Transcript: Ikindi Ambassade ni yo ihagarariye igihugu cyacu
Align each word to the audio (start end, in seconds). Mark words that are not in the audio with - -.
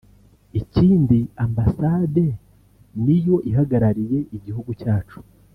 Ikindi 0.61 1.19
Ambassade 1.45 2.25
ni 3.03 3.17
yo 3.25 3.35
ihagarariye 3.49 4.19
igihugu 4.37 4.71
cyacu 4.83 5.19